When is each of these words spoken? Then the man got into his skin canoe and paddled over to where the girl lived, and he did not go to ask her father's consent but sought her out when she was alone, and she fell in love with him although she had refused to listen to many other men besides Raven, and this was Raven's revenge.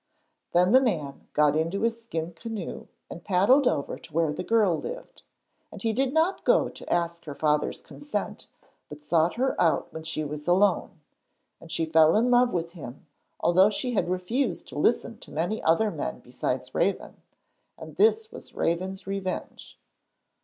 Then 0.53 0.71
the 0.71 0.81
man 0.81 1.27
got 1.33 1.55
into 1.55 1.81
his 1.83 2.01
skin 2.01 2.33
canoe 2.33 2.87
and 3.11 3.23
paddled 3.23 3.67
over 3.67 3.99
to 3.99 4.13
where 4.15 4.33
the 4.33 4.43
girl 4.43 4.75
lived, 4.79 5.21
and 5.71 5.83
he 5.83 5.93
did 5.93 6.11
not 6.11 6.43
go 6.43 6.69
to 6.69 6.91
ask 6.91 7.25
her 7.25 7.35
father's 7.35 7.81
consent 7.81 8.47
but 8.89 8.99
sought 8.99 9.35
her 9.35 9.53
out 9.61 9.93
when 9.93 10.01
she 10.01 10.23
was 10.25 10.47
alone, 10.47 11.01
and 11.59 11.71
she 11.71 11.85
fell 11.85 12.15
in 12.15 12.31
love 12.31 12.51
with 12.51 12.71
him 12.71 13.05
although 13.41 13.69
she 13.69 13.93
had 13.93 14.09
refused 14.09 14.67
to 14.69 14.79
listen 14.79 15.19
to 15.19 15.29
many 15.29 15.61
other 15.61 15.91
men 15.91 16.19
besides 16.19 16.73
Raven, 16.73 17.17
and 17.77 17.95
this 17.95 18.31
was 18.31 18.55
Raven's 18.55 19.05
revenge. 19.05 19.77